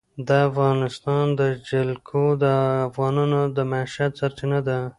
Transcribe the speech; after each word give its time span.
د 0.27 0.29
افغانستان 0.49 1.25
جلکو 1.69 2.23
د 2.43 2.45
افغانانو 2.87 3.39
د 3.55 3.57
معیشت 3.71 4.11
سرچینه 4.19 4.59
ده. 4.67 4.79